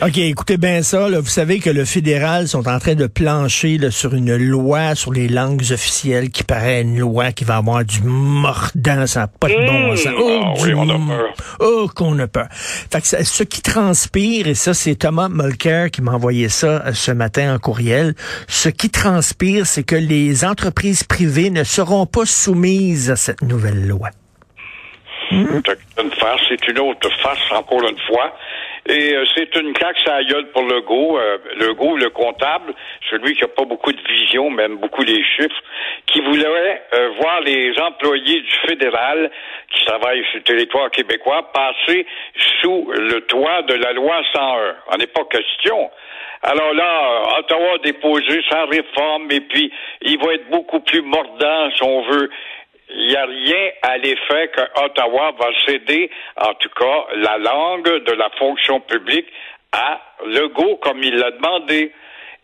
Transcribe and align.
OK, 0.00 0.16
écoutez 0.18 0.58
bien 0.58 0.82
ça. 0.82 1.08
Là. 1.08 1.18
Vous 1.18 1.26
savez 1.26 1.58
que 1.58 1.70
le 1.70 1.84
fédéral 1.84 2.46
sont 2.46 2.68
en 2.68 2.78
train 2.78 2.94
de 2.94 3.08
plancher 3.08 3.78
là, 3.78 3.90
sur 3.90 4.14
une 4.14 4.36
loi 4.36 4.94
sur 4.94 5.12
les 5.12 5.26
langues 5.26 5.64
officielles 5.72 6.30
qui 6.30 6.44
paraît 6.44 6.82
une 6.82 7.00
loi 7.00 7.32
qui 7.32 7.42
va 7.42 7.56
avoir 7.56 7.84
du 7.84 8.02
mordant, 8.04 9.08
ça 9.08 9.20
n'a 9.20 9.26
pas 9.26 9.48
de 9.48 9.54
bon 9.54 9.92
Mmh. 9.92 9.96
sens. 9.96 10.14
Ah 10.16 10.52
oui, 10.62 10.72
on 10.76 10.88
a 10.88 10.94
peur. 11.16 11.34
Oh, 11.58 11.90
qu'on 11.92 12.16
a 12.20 12.28
peur. 12.28 12.46
Fait 12.52 13.00
que 13.00 13.08
ça- 13.08 13.24
ce 13.24 13.42
qui 13.42 13.60
transpire, 13.60 14.46
et 14.46 14.54
ça, 14.54 14.72
c'est 14.72 14.94
Thomas 14.94 15.28
Mulcair 15.28 15.90
qui 15.90 16.00
m'a 16.00 16.12
envoyé 16.12 16.48
ça 16.48 16.84
euh, 16.86 16.92
ce 16.92 17.10
matin 17.10 17.52
en 17.56 17.58
courriel, 17.58 18.14
ce 18.46 18.68
qui 18.68 18.90
transpire, 18.90 19.66
c'est 19.66 19.82
que 19.82 19.96
les 19.96 20.44
entreprises 20.44 21.02
privées 21.02 21.50
ne 21.50 21.64
seront 21.64 22.06
pas 22.06 22.24
soumises 22.24 23.10
à 23.10 23.16
cette 23.16 23.42
nouvelle 23.42 23.88
loi. 23.88 24.10
C'est 25.30 25.34
une 25.36 26.10
farce, 26.20 26.40
c'est 26.48 26.68
une 26.68 26.78
autre 26.78 27.10
farce, 27.22 27.40
encore 27.52 27.82
une 27.82 27.98
fois. 28.06 28.32
Et 28.88 29.14
euh, 29.14 29.24
c'est 29.36 29.54
une 29.56 29.74
claque 29.74 29.98
gueule 30.28 30.50
pour 30.52 30.62
Legault. 30.62 31.18
Euh, 31.18 31.36
Legault, 31.56 31.96
le 31.96 32.08
comptable, 32.08 32.72
celui 33.10 33.34
qui 33.34 33.42
n'a 33.42 33.48
pas 33.48 33.66
beaucoup 33.66 33.92
de 33.92 34.00
vision, 34.08 34.48
même 34.48 34.76
beaucoup 34.76 35.02
les 35.02 35.22
chiffres, 35.22 35.62
qui 36.06 36.20
voulait 36.20 36.82
euh, 36.94 37.10
voir 37.20 37.42
les 37.42 37.78
employés 37.78 38.40
du 38.40 38.54
fédéral 38.66 39.30
qui 39.74 39.84
travaillent 39.84 40.24
sur 40.30 40.36
le 40.36 40.42
territoire 40.42 40.90
québécois 40.90 41.52
passer 41.52 42.06
sous 42.62 42.90
le 42.90 43.20
toit 43.22 43.60
de 43.62 43.74
la 43.74 43.92
loi 43.92 44.22
101. 44.32 44.76
On 44.92 44.96
n'est 44.96 45.06
pas 45.06 45.24
question. 45.24 45.90
Alors 46.42 46.72
là, 46.72 47.40
Ottawa 47.40 47.74
a 47.74 47.78
déposé 47.78 48.40
sa 48.48 48.64
réforme 48.64 49.30
et 49.32 49.40
puis 49.40 49.72
il 50.02 50.18
va 50.18 50.34
être 50.34 50.48
beaucoup 50.50 50.80
plus 50.80 51.02
mordant, 51.02 51.70
si 51.74 51.82
on 51.82 52.02
veut, 52.02 52.30
il 52.90 53.06
n'y 53.06 53.16
a 53.16 53.24
rien 53.26 53.70
à 53.82 53.98
l'effet 53.98 54.48
que 54.48 54.84
Ottawa 54.84 55.32
va 55.38 55.48
céder, 55.66 56.10
en 56.36 56.54
tout 56.54 56.70
cas, 56.70 57.06
la 57.16 57.38
langue 57.38 58.04
de 58.04 58.12
la 58.12 58.30
fonction 58.38 58.80
publique 58.80 59.28
à 59.72 60.00
Legault, 60.26 60.76
comme 60.76 61.02
il 61.02 61.14
l'a 61.16 61.30
demandé. 61.32 61.92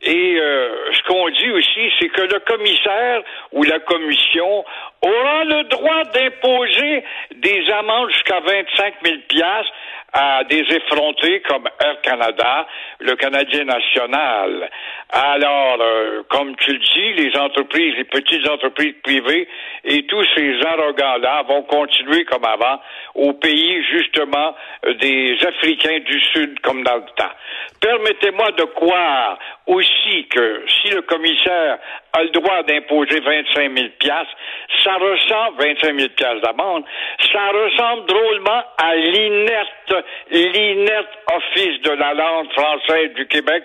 Et 0.02 0.36
euh, 0.38 0.92
ce 0.92 1.02
qu'on 1.04 1.30
dit 1.30 1.50
aussi, 1.50 1.90
c'est 1.98 2.08
que 2.10 2.20
le 2.20 2.40
commissaire 2.40 3.22
ou 3.52 3.62
la 3.62 3.80
commission 3.80 4.64
aura 5.00 5.44
le 5.44 5.64
droit 5.64 6.04
d'imposer 6.12 7.04
des 7.36 7.70
amendes 7.70 8.10
jusqu'à 8.10 8.40
25 8.40 8.94
000 9.02 9.16
piastres 9.28 9.72
à 10.14 10.44
des 10.44 10.60
effrontés 10.60 11.40
comme 11.40 11.68
Air 11.84 12.00
Canada, 12.02 12.66
le 13.00 13.16
Canadien 13.16 13.64
national. 13.64 14.70
Alors, 15.10 15.78
euh, 15.80 16.22
comme 16.30 16.54
tu 16.56 16.72
le 16.72 16.78
dis, 16.78 17.12
les 17.14 17.36
entreprises, 17.36 17.94
les 17.96 18.04
petites 18.04 18.48
entreprises 18.48 18.94
privées 19.02 19.48
et 19.84 20.06
tous 20.06 20.24
ces 20.36 20.62
arrogants-là 20.64 21.42
vont 21.48 21.62
continuer 21.62 22.24
comme 22.24 22.44
avant 22.44 22.80
au 23.16 23.32
pays, 23.32 23.84
justement, 23.90 24.54
des 25.00 25.36
Africains 25.44 25.98
du 26.00 26.20
Sud, 26.32 26.60
comme 26.60 26.84
dans 26.84 26.96
le 26.96 27.06
temps. 27.16 27.32
Permettez-moi 27.80 28.52
de 28.52 28.64
croire 28.64 29.38
aussi 29.66 30.26
que 30.28 30.64
si 30.68 30.90
le 30.90 31.02
commissaire 31.02 31.78
a 32.12 32.22
le 32.22 32.30
droit 32.30 32.62
d'imposer 32.62 33.20
25 33.20 33.76
000 33.76 33.88
piastres, 33.98 34.36
ça 34.82 34.94
ressemble, 34.94 35.62
25 35.62 35.98
000 35.98 36.08
piastres 36.10 36.40
d'amende, 36.42 36.84
ça 37.32 37.48
ressemble 37.48 38.06
drôlement 38.06 38.62
à 38.78 38.94
l'inerte, 38.94 40.03
l'inerte 40.30 41.18
office 41.34 41.80
de 41.82 41.90
la 41.90 42.14
langue 42.14 42.50
française 42.52 43.12
du 43.14 43.26
Québec 43.26 43.64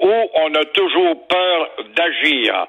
où 0.00 0.12
on 0.34 0.54
a 0.54 0.64
toujours 0.66 1.26
peur 1.26 1.70
d'agir. 1.96 2.66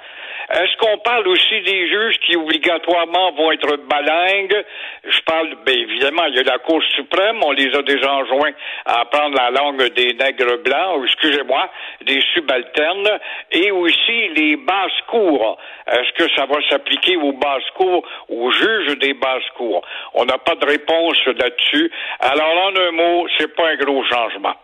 Est-ce 0.51 0.77
qu'on 0.77 0.97
parle 0.99 1.27
aussi 1.27 1.61
des 1.61 1.87
juges 1.87 2.17
qui 2.25 2.35
obligatoirement 2.35 3.33
vont 3.33 3.51
être 3.51 3.75
balingues? 3.87 4.65
Je 5.03 5.21
parle, 5.21 5.55
bien 5.63 5.75
évidemment, 5.75 6.25
il 6.25 6.37
y 6.37 6.39
a 6.39 6.43
la 6.43 6.57
Cour 6.57 6.81
suprême, 6.95 7.37
on 7.43 7.51
les 7.51 7.75
a 7.75 7.83
déjà 7.83 8.11
enjoints 8.13 8.53
à 8.85 9.01
apprendre 9.01 9.37
la 9.37 9.51
langue 9.51 9.93
des 9.93 10.13
nègres 10.13 10.57
blancs, 10.63 11.03
excusez-moi, 11.03 11.69
des 12.01 12.19
subalternes, 12.33 13.19
et 13.51 13.69
aussi 13.69 14.29
les 14.29 14.55
basses 14.55 15.01
cours. 15.07 15.59
Est-ce 15.85 16.11
que 16.13 16.31
ça 16.35 16.47
va 16.47 16.57
s'appliquer 16.67 17.15
aux 17.17 17.33
basses 17.33 17.69
cours, 17.75 18.03
aux 18.29 18.51
juges 18.51 18.97
des 18.97 19.13
basses 19.13 19.49
cours? 19.55 19.85
On 20.15 20.25
n'a 20.25 20.39
pas 20.39 20.55
de 20.55 20.65
réponse 20.65 21.23
là-dessus. 21.27 21.91
Alors, 22.21 22.65
en 22.65 22.75
un 22.75 22.91
mot, 22.91 23.27
c'est 23.37 23.55
pas 23.55 23.69
un 23.69 23.75
gros 23.75 24.03
changement. 24.05 24.55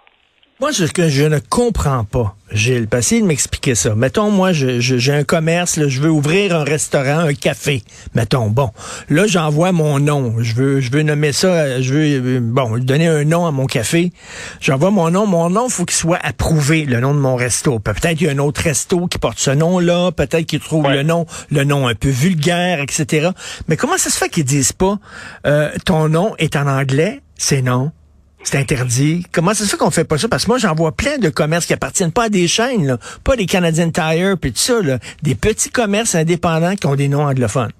Moi, 0.62 0.72
ce 0.72 0.86
que 0.86 1.10
je 1.10 1.26
ne 1.26 1.40
comprends 1.40 2.06
pas, 2.06 2.34
Gilles, 2.50 2.88
parce 2.88 3.10
de 3.12 3.20
m'expliquer 3.24 3.76
ça. 3.76 3.94
Mettons, 3.94 4.32
moi, 4.32 4.54
je- 4.54 4.80
je- 4.80 4.96
j'ai 4.98 5.12
un 5.12 5.26
commerce, 5.26 5.76
là, 5.76 5.90
je 5.90 6.00
veux 6.00 6.10
ouvrir 6.10 6.56
un 6.56 6.64
restaurant, 6.64 7.20
un 7.20 7.34
café. 7.34 7.84
Mettons, 8.16 8.48
bon, 8.50 8.72
là, 9.10 9.28
j'envoie 9.28 9.74
mon 9.74 10.00
nom. 10.00 10.36
Je 10.40 10.56
veux, 10.56 10.80
je 10.80 10.90
veux 10.92 11.02
nommer 11.04 11.34
ça, 11.34 11.48
euh, 11.48 11.82
je 11.82 11.94
veux, 11.94 12.06
euh, 12.06 12.40
bon, 12.42 12.78
donner 12.78 13.08
un 13.08 13.26
nom 13.26 13.46
à 13.46 13.52
mon 13.52 13.66
café. 13.66 14.14
J'envoie 14.62 14.92
mon 14.92 15.12
nom. 15.12 15.28
Mon 15.28 15.50
nom, 15.50 15.68
faut 15.68 15.84
qu'il 15.84 15.98
soit 15.98 16.20
approuvé, 16.24 16.86
le 16.86 17.02
nom 17.02 17.14
de 17.14 17.20
mon 17.20 17.36
resto. 17.36 17.78
Pe- 17.80 17.92
Peut-être 17.92 18.18
qu'il 18.18 18.28
y 18.28 18.30
a 18.30 18.34
un 18.34 18.38
autre 18.40 18.62
resto 18.62 19.08
qui 19.08 19.18
porte 19.18 19.40
ce 19.40 19.52
nom-là. 19.52 20.14
Peut-être 20.14 20.46
qu'il 20.46 20.62
trouve 20.62 20.86
Ouais. 20.86 20.94
le 20.96 21.04
nom, 21.04 21.26
le 21.52 21.66
nom 21.66 21.86
un 21.86 21.96
peu 21.96 22.10
vulgaire, 22.10 22.80
etc. 22.80 23.32
Mais 23.68 23.76
comment 23.76 23.98
ça 23.98 24.10
se 24.10 24.18
fait 24.18 24.30
qu'ils 24.30 24.46
disent 24.46 24.72
pas, 24.74 25.00
euh, 25.46 25.70
ton 25.84 26.08
nom 26.08 26.34
est 26.40 26.56
en 26.56 26.66
anglais, 26.68 27.20
c'est 27.38 27.62
non. 27.62 27.92
C'est 28.45 28.59
interdit. 28.59 29.23
Comment 29.33 29.56
ça 29.56 29.63
se 29.63 29.72
fait 29.72 29.78
qu'on 29.78 29.89
fait 29.89 30.07
pas 30.07 30.19
ça? 30.19 30.28
Parce 30.29 30.45
que 30.45 30.51
moi, 30.51 30.59
j'en 30.59 30.75
vois 30.75 30.91
plein 30.91 31.17
de 31.17 31.29
commerces 31.29 31.66
qui 31.66 31.73
appartiennent 31.73 32.13
pas 32.13 32.25
à 32.25 32.29
des 32.29 32.47
chaînes, 32.47 32.85
là. 32.85 32.97
pas 33.25 33.35
des 33.35 33.47
Canadian 33.47 33.89
Tire, 33.89 34.35
puis 34.39 34.51
tout 34.51 34.59
ça, 34.59 34.81
là. 34.83 35.00
des 35.23 35.33
petits 35.33 35.72
commerces 35.72 36.13
indépendants 36.13 36.75
qui 36.75 36.85
ont 36.85 36.95
des 36.95 37.07
noms 37.07 37.25
anglophones. 37.25 37.72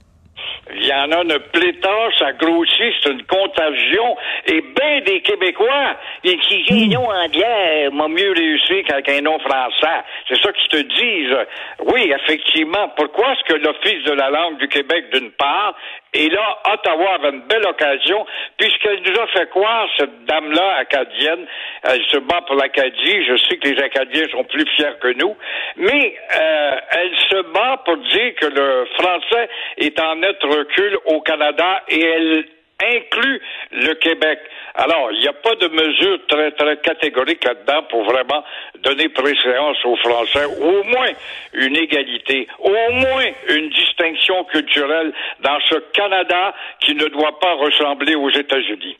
Il 0.73 0.87
y 0.87 0.93
en 0.93 1.11
a 1.11 1.21
une 1.21 1.39
pléthore, 1.53 2.09
ça 2.17 2.33
grossit, 2.33 2.93
c'est 3.01 3.11
une 3.11 3.23
contagion. 3.23 4.17
Et 4.47 4.61
bien 4.61 5.01
des 5.05 5.21
Québécois 5.21 5.95
et 6.23 6.37
qui 6.37 6.65
un 6.71 6.87
nom 6.87 7.07
anglais 7.07 7.89
m'a 7.93 8.07
mieux 8.07 8.31
réussi 8.31 8.83
qu'avec 8.87 9.07
un 9.09 9.21
nom 9.21 9.37
français. 9.39 10.03
C'est 10.27 10.41
ça 10.41 10.51
qu'ils 10.51 10.69
te 10.69 10.81
disent. 10.81 11.37
Oui, 11.85 12.11
effectivement. 12.11 12.91
Pourquoi 12.97 13.33
est-ce 13.33 13.53
que 13.53 13.59
l'Office 13.59 14.03
de 14.05 14.13
la 14.13 14.29
langue 14.31 14.57
du 14.57 14.67
Québec, 14.67 15.05
d'une 15.13 15.31
part, 15.31 15.75
et 16.15 16.29
là, 16.29 16.59
Ottawa 16.73 17.15
avait 17.15 17.29
une 17.29 17.41
belle 17.41 17.65
occasion, 17.67 18.25
puisqu'elle 18.57 19.01
nous 19.01 19.19
a 19.19 19.27
fait 19.27 19.49
croire, 19.49 19.87
cette 19.97 20.25
dame-là, 20.25 20.77
acadienne, 20.77 21.45
elle 21.83 22.03
se 22.05 22.17
bat 22.19 22.41
pour 22.47 22.55
l'Acadie, 22.55 23.25
je 23.25 23.35
sais 23.37 23.57
que 23.57 23.67
les 23.67 23.83
Acadiens 23.83 24.27
sont 24.31 24.45
plus 24.45 24.65
fiers 24.75 24.95
que 25.01 25.13
nous, 25.13 25.35
mais 25.75 26.15
euh, 26.39 26.71
elle 26.91 27.15
se 27.29 27.41
bat 27.51 27.81
pour 27.83 27.97
dire 27.97 28.35
que 28.35 28.45
le 28.45 28.87
français 28.97 29.49
est 29.77 29.99
en 29.99 30.15
net 30.15 30.37
recul 30.41 30.97
au 31.05 31.19
Canada 31.19 31.83
et 31.89 32.01
elle 32.01 32.45
inclut 32.81 33.41
le 33.72 33.94
Québec. 33.96 34.40
Alors, 34.75 35.09
il 35.12 35.22
n'y 35.22 35.28
a 35.28 35.34
pas 35.34 35.56
de 35.56 35.68
mesure 35.68 36.19
très, 36.28 36.52
très 36.52 36.78
catégorique 36.78 37.44
là-dedans 37.44 37.84
pour 37.90 38.03
vraiment 38.03 38.44
donner 38.84 39.09
préséance 39.09 39.78
aux 39.86 39.96
Français, 39.97 40.46
au 40.46 40.84
moins 40.84 41.12
une 41.53 41.75
égalité, 41.78 42.47
au 42.59 42.91
moins 42.91 43.25
une 43.50 43.69
distinction 43.69 44.44
culturelle 44.46 45.13
dans 45.41 45.58
ce 45.69 45.75
Canada 45.94 46.53
qui 46.81 46.96
ne 46.96 47.08
doit 47.08 47.40
pas 47.40 47.53
ressembler 47.56 48.16
aux 48.16 48.30
États-Unis. 48.30 48.97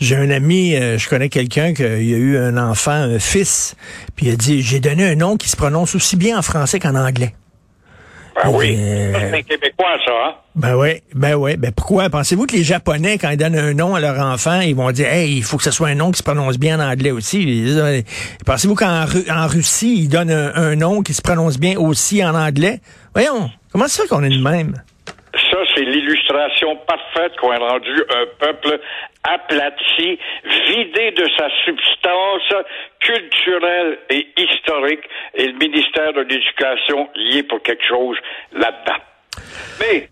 J'ai 0.00 0.16
un 0.16 0.30
ami, 0.30 0.74
euh, 0.74 0.98
je 0.98 1.08
connais 1.08 1.28
quelqu'un 1.28 1.72
qui 1.72 1.84
a 1.84 1.96
eu 1.96 2.36
un 2.36 2.56
enfant, 2.56 2.90
un 2.90 3.20
fils, 3.20 3.76
puis 4.16 4.26
il 4.26 4.32
a 4.32 4.36
dit, 4.36 4.60
j'ai 4.60 4.80
donné 4.80 5.06
un 5.06 5.14
nom 5.14 5.36
qui 5.36 5.48
se 5.48 5.56
prononce 5.56 5.94
aussi 5.94 6.16
bien 6.16 6.38
en 6.38 6.42
français 6.42 6.80
qu'en 6.80 6.96
anglais. 6.96 7.32
Ben 8.34 8.50
oui, 8.50 8.76
Euh, 8.78 9.30
c'est 9.32 9.42
Québécois, 9.42 9.86
ça, 10.04 10.12
hein? 10.12 10.34
Ben 10.54 10.74
oui, 10.76 11.02
ben 11.14 11.34
oui. 11.34 11.56
Ben 11.56 11.70
pourquoi? 11.72 12.08
Pensez-vous 12.10 12.46
que 12.46 12.56
les 12.56 12.62
Japonais, 12.64 13.18
quand 13.18 13.30
ils 13.30 13.36
donnent 13.36 13.56
un 13.58 13.74
nom 13.74 13.94
à 13.94 14.00
leur 14.00 14.18
enfant, 14.18 14.60
ils 14.60 14.74
vont 14.74 14.90
dire, 14.90 15.06
hey, 15.08 15.36
il 15.36 15.42
faut 15.42 15.56
que 15.58 15.62
ce 15.64 15.70
soit 15.70 15.88
un 15.88 15.94
nom 15.94 16.10
qui 16.10 16.18
se 16.18 16.22
prononce 16.22 16.58
bien 16.58 16.78
en 16.80 16.90
anglais 16.90 17.10
aussi? 17.10 17.64
Pensez-vous 18.46 18.74
qu'en 18.74 19.04
Ru- 19.06 19.30
en 19.30 19.46
Russie, 19.46 19.94
ils 20.04 20.08
donnent 20.08 20.30
un, 20.30 20.52
un 20.54 20.76
nom 20.76 21.02
qui 21.02 21.14
se 21.14 21.22
prononce 21.22 21.58
bien 21.58 21.78
aussi 21.78 22.24
en 22.24 22.34
anglais? 22.34 22.80
Voyons, 23.14 23.50
comment 23.70 23.88
ça 23.88 24.02
fait 24.02 24.08
qu'on 24.08 24.22
est 24.24 24.30
de 24.30 24.42
même? 24.42 24.74
Ça, 25.34 25.58
c'est 25.74 25.84
l'illustration 25.84 26.76
parfaite 26.76 27.36
qu'on 27.36 27.52
a 27.52 27.58
rendu 27.58 28.04
un 28.10 28.26
peuple 28.38 28.80
aplati, 29.24 30.18
vidé 30.66 31.10
de 31.12 31.26
sa 31.38 31.48
substance 31.64 32.52
culturelle 33.00 33.98
et 34.10 34.26
historique, 34.36 35.04
et 35.34 35.46
le 35.46 35.54
ministère 35.54 36.12
de 36.12 36.20
l'Éducation 36.20 37.08
est 37.14 37.42
pour 37.44 37.62
quelque 37.62 37.84
chose 37.84 38.18
là-dedans. 38.52 39.02
Mais 39.80 40.08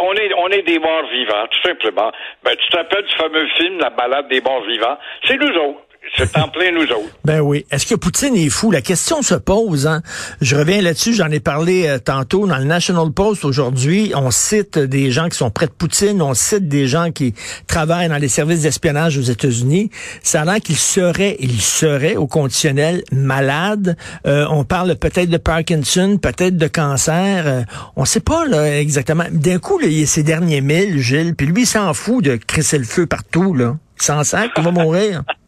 on 0.00 0.14
est, 0.14 0.34
on 0.34 0.48
est 0.48 0.62
des 0.62 0.78
morts 0.78 1.06
vivants, 1.12 1.46
tout 1.50 1.68
simplement. 1.68 2.12
Ben, 2.44 2.54
tu 2.56 2.68
te 2.68 2.76
rappelles 2.76 3.04
du 3.04 3.16
fameux 3.16 3.46
film 3.56 3.78
La 3.78 3.90
balade 3.90 4.28
des 4.28 4.40
morts 4.40 4.62
vivants? 4.62 4.98
C'est 5.24 5.36
nous 5.36 5.56
autres. 5.56 5.91
C'est 6.16 6.36
en 6.36 6.48
plein 6.48 6.70
nous 6.72 6.82
autres. 6.82 7.16
Ben 7.24 7.40
oui. 7.40 7.64
Est-ce 7.70 7.86
que 7.86 7.94
Poutine 7.94 8.36
est 8.36 8.50
fou? 8.50 8.70
La 8.70 8.82
question 8.82 9.22
se 9.22 9.34
pose. 9.34 9.86
Hein? 9.86 10.02
Je 10.42 10.56
reviens 10.56 10.82
là-dessus. 10.82 11.14
J'en 11.14 11.30
ai 11.30 11.40
parlé 11.40 11.86
euh, 11.86 11.98
tantôt 11.98 12.46
dans 12.46 12.58
le 12.58 12.64
National 12.64 13.10
Post 13.10 13.46
aujourd'hui. 13.46 14.12
On 14.14 14.30
cite 14.30 14.78
des 14.78 15.10
gens 15.10 15.30
qui 15.30 15.38
sont 15.38 15.50
près 15.50 15.66
de 15.66 15.72
Poutine. 15.72 16.20
On 16.20 16.34
cite 16.34 16.68
des 16.68 16.86
gens 16.86 17.12
qui 17.12 17.34
travaillent 17.66 18.10
dans 18.10 18.18
les 18.18 18.28
services 18.28 18.60
d'espionnage 18.60 19.16
aux 19.16 19.22
États-Unis. 19.22 19.90
Ça 20.22 20.42
a 20.42 20.44
l'air 20.44 20.60
qu'il 20.60 20.76
serait, 20.76 21.36
il 21.40 21.62
serait 21.62 22.16
au 22.16 22.26
conditionnel 22.26 23.04
malade. 23.10 23.96
Euh, 24.26 24.46
on 24.50 24.64
parle 24.64 24.96
peut-être 24.96 25.30
de 25.30 25.38
Parkinson, 25.38 26.18
peut-être 26.20 26.58
de 26.58 26.66
cancer. 26.66 27.44
Euh, 27.46 27.62
on 27.96 28.04
sait 28.04 28.20
pas 28.20 28.44
là, 28.44 28.78
exactement. 28.78 29.24
D'un 29.30 29.58
coup, 29.58 29.78
là, 29.78 29.86
il 29.86 30.00
y 30.00 30.02
a 30.02 30.06
ces 30.06 30.22
derniers 30.22 30.60
mille, 30.60 30.98
Gilles. 30.98 31.34
Puis 31.34 31.46
lui, 31.46 31.62
il 31.62 31.66
s'en 31.66 31.94
fout 31.94 32.22
de 32.22 32.36
crisser 32.36 32.76
le 32.76 32.84
feu 32.84 33.06
partout. 33.06 33.54
Là. 33.54 33.78
Sans 33.96 34.24
sac, 34.24 34.50
il 34.58 34.62
va 34.62 34.72
mourir. 34.72 35.22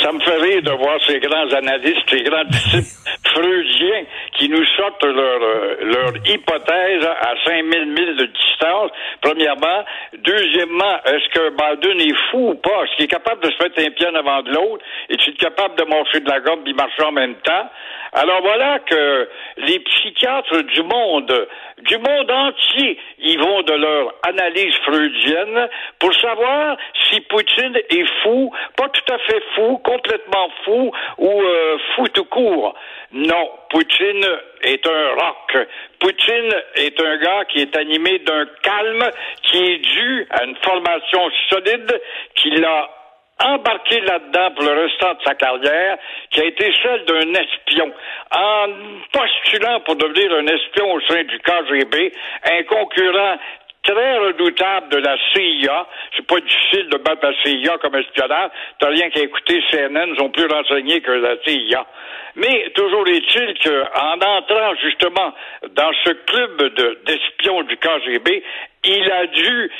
Ça 0.00 0.12
me 0.12 0.20
fait 0.20 0.36
rire 0.36 0.62
de 0.62 0.70
voir 0.70 0.98
ces 1.06 1.18
grands 1.20 1.52
analystes, 1.52 2.08
ces 2.08 2.22
grands 2.22 2.44
disciples 2.48 3.10
freudiens 3.24 4.04
qui 4.40 4.48
nous 4.48 4.64
sortent 4.74 5.04
leur, 5.04 5.42
euh, 5.42 5.76
leur 5.82 6.16
hypothèse 6.26 7.04
à 7.04 7.34
5000 7.44 7.86
milles 7.86 8.16
de 8.16 8.24
distance, 8.24 8.90
premièrement. 9.20 9.84
Deuxièmement, 10.14 10.96
est-ce 11.04 11.28
que 11.28 11.50
Biden 11.50 12.00
est 12.00 12.16
fou 12.30 12.52
ou 12.52 12.54
pas? 12.54 12.84
Est-ce 12.84 12.96
qu'il 12.96 13.04
est 13.04 13.08
capable 13.08 13.42
de 13.42 13.50
se 13.50 13.62
mettre 13.62 13.78
un 13.78 13.90
pied 13.90 14.06
avant 14.06 14.42
de 14.42 14.50
l'autre? 14.50 14.82
Est-il 15.10 15.34
capable 15.34 15.76
de 15.76 15.84
marcher 15.84 16.20
de 16.20 16.30
la 16.30 16.40
gomme 16.40 16.62
et 16.66 16.72
marcher 16.72 17.02
en 17.02 17.12
même 17.12 17.34
temps? 17.44 17.68
Alors 18.12 18.40
voilà 18.40 18.78
que 18.80 19.28
les 19.58 19.78
psychiatres 19.78 20.62
du 20.62 20.82
monde, 20.82 21.48
du 21.82 21.98
monde 21.98 22.30
entier, 22.30 22.98
ils 23.18 23.38
vont 23.38 23.62
de 23.62 23.74
leur 23.74 24.14
analyse 24.26 24.74
freudienne 24.86 25.68
pour 25.98 26.14
savoir 26.14 26.78
si 27.08 27.20
Poutine 27.20 27.76
est 27.76 28.22
fou, 28.22 28.50
pas 28.76 28.88
tout 28.88 29.12
à 29.12 29.18
fait 29.18 29.42
fou, 29.54 29.78
complètement 29.84 30.48
fou 30.64 30.90
ou 31.18 31.42
euh, 31.42 31.78
fou 31.94 32.08
tout 32.08 32.24
court. 32.24 32.74
Non, 33.12 33.50
Poutine 33.70 34.26
est 34.62 34.86
un 34.86 35.08
rock. 35.14 35.68
Poutine 36.00 36.54
est 36.74 37.00
un 37.00 37.16
gars 37.18 37.44
qui 37.46 37.60
est 37.60 37.76
animé 37.76 38.18
d'un 38.18 38.46
calme 38.62 39.10
qui 39.42 39.58
est 39.58 39.78
dû 39.78 40.26
à 40.30 40.44
une 40.44 40.56
formation 40.56 41.30
solide 41.48 42.00
qui 42.34 42.50
l'a 42.50 42.90
embarqué 43.42 44.00
là-dedans 44.00 44.50
pour 44.52 44.64
le 44.64 44.82
restant 44.82 45.14
de 45.14 45.22
sa 45.24 45.34
carrière, 45.34 45.96
qui 46.30 46.40
a 46.40 46.44
été 46.44 46.72
celle 46.82 47.04
d'un 47.04 47.32
espion. 47.34 47.92
En 48.36 48.66
postulant 49.12 49.80
pour 49.80 49.96
devenir 49.96 50.32
un 50.34 50.46
espion 50.46 50.92
au 50.92 51.00
sein 51.02 51.22
du 51.24 51.38
KGB, 51.38 52.12
un 52.50 52.62
concurrent 52.64 53.38
très 53.82 54.18
redoutable 54.18 54.88
de 54.90 54.98
la 54.98 55.16
CIA. 55.32 55.86
C'est 56.16 56.26
pas 56.26 56.40
difficile 56.40 56.88
de 56.90 56.98
battre 56.98 57.26
la 57.26 57.32
CIA 57.42 57.78
comme 57.78 57.94
espionnage. 57.96 58.50
T'as 58.78 58.88
rien 58.88 59.10
qu'à 59.10 59.20
écouter 59.20 59.62
CNN, 59.70 60.14
ils 60.14 60.22
ont 60.22 60.30
plus 60.30 60.46
renseigné 60.46 61.00
que 61.00 61.10
la 61.12 61.36
CIA. 61.44 61.86
Mais 62.36 62.70
toujours 62.74 63.06
est-il 63.08 63.54
qu'en 63.58 64.14
entrant 64.14 64.74
justement 64.82 65.34
dans 65.74 65.92
ce 66.04 66.10
club 66.10 66.74
d'espions 67.06 67.62
du 67.62 67.76
KGB, 67.76 68.42
il 68.84 69.10
a 69.10 69.26
dû 69.26 69.70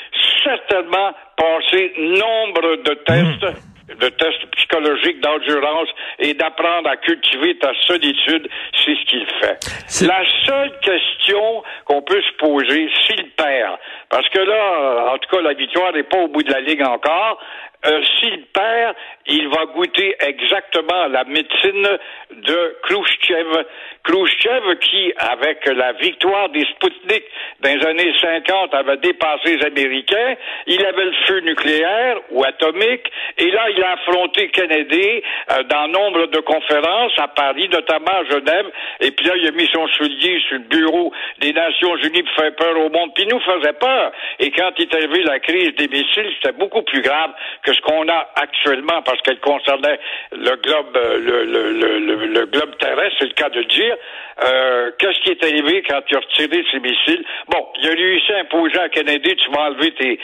certainement 0.45 1.13
passer 1.37 1.93
nombre 1.97 2.77
de 2.77 2.95
tests. 3.05 3.45
Hmm 3.45 3.70
de 4.01 4.09
tests 4.09 4.47
psychologiques 4.57 5.21
d'endurance 5.21 5.89
et 6.19 6.35
d'apprendre 6.35 6.89
à 6.89 6.97
cultiver 6.97 7.57
ta 7.59 7.73
solitude, 7.87 8.49
c'est 8.85 8.95
ce 8.95 9.05
qu'il 9.07 9.27
fait. 9.41 10.07
La 10.07 10.23
seule 10.47 10.73
question 10.81 11.63
qu'on 11.85 12.03
peut 12.03 12.21
se 12.21 12.37
poser, 12.39 12.89
s'il 13.07 13.31
perd, 13.31 13.79
parce 14.09 14.29
que 14.31 14.39
là, 14.39 15.13
en 15.13 15.19
tout 15.19 15.37
cas, 15.37 15.43
la 15.43 15.53
victoire 15.53 15.93
n'est 15.93 16.03
pas 16.03 16.19
au 16.19 16.29
bout 16.29 16.43
de 16.43 16.53
la 16.53 16.61
ligue 16.61 16.83
encore, 16.83 17.39
euh, 17.87 18.03
s'il 18.19 18.45
perd, 18.47 18.95
il 19.27 19.49
va 19.49 19.65
goûter 19.67 20.15
exactement 20.21 21.07
la 21.07 21.25
médecine 21.25 21.89
de 22.31 22.77
Khrushchev. 22.83 23.65
Khrushchev 24.05 24.77
qui, 24.81 25.13
avec 25.17 25.65
la 25.67 25.93
victoire 25.93 26.51
des 26.51 26.65
Sputnik 26.65 27.25
dans 27.61 27.71
les 27.75 27.87
années 27.87 28.13
50, 28.21 28.75
avait 28.75 28.97
dépassé 28.99 29.57
les 29.57 29.65
Américains. 29.65 30.35
Il 30.67 30.85
avait 30.85 31.05
le 31.05 31.15
feu 31.27 31.41
nucléaire 31.41 32.17
ou 32.31 32.45
atomique. 32.45 33.11
Et 33.39 33.51
là, 33.51 33.71
il 33.71 33.83
a 33.83 33.93
affronté 33.93 34.49
Kennedy 34.49 35.23
euh, 35.51 35.63
dans 35.65 35.89
nombre 35.89 36.27
de 36.27 36.41
conférences 36.41 37.13
à 37.19 37.29
Paris, 37.29 37.69
notamment 37.71 38.13
à 38.13 38.25
Genève. 38.25 38.67
Et 39.01 39.11
puis 39.11 39.27
là, 39.27 39.35
il 39.37 39.47
a 39.49 39.53
mis 39.53 39.69
son 39.73 39.87
soulier 39.89 40.41
sur 40.49 40.59
le 40.59 40.65
bureau 40.65 41.13
des 41.41 41.53
Nations 41.53 41.97
Unies 41.97 42.23
pour 42.23 42.35
faire 42.35 42.55
peur 42.57 42.79
au 42.79 42.91
monde. 42.91 43.13
Puis 43.15 43.27
nous 43.27 43.41
faisait 43.41 43.73
peur. 43.75 44.13
Et 44.39 44.51
quand 44.51 44.73
il 44.79 44.83
est 44.83 44.95
arrivé 44.95 45.23
la 45.23 45.39
crise 45.41 45.75
des 45.77 45.89
missiles, 45.89 46.31
c'était 46.37 46.57
beaucoup 46.57 46.83
plus 46.83 47.01
grave 47.01 47.31
que 47.63 47.70
ce 47.75 47.81
qu'on 47.83 48.09
a 48.09 48.31
actuellement 48.37 49.03
parce 49.03 49.21
qu'elle 49.23 49.41
concernait 49.41 49.99
le 50.33 50.57
globe, 50.57 50.97
euh, 50.97 52.27
le, 52.27 52.47
globe 52.47 52.77
terrestre, 52.79 53.17
c'est 53.19 53.27
le 53.27 53.35
cas 53.35 53.49
de 53.51 53.63
dire. 53.63 53.97
Euh, 54.43 54.91
Qu'est-ce 54.99 55.21
qui 55.21 55.31
est 55.31 55.45
arrivé 55.45 55.83
quand 55.89 56.01
tu 56.07 56.17
as 56.17 56.21
retiré 56.21 56.65
ces 56.71 56.81
missiles? 56.81 57.25
Bon, 57.49 57.67
il 57.81 57.89
a 57.89 57.93
réussi 57.93 58.33
à 58.33 58.39
imposer 58.39 58.79
à 58.79 58.89
Kennedy, 58.89 59.37
tu 59.37 59.51
vas 59.51 59.63
enlever 59.69 59.93
tes, 59.93 60.19